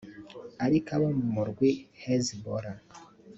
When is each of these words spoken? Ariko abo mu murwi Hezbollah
Ariko 0.65 0.89
abo 0.95 1.07
mu 1.17 1.25
murwi 1.35 1.69
Hezbollah 2.01 2.79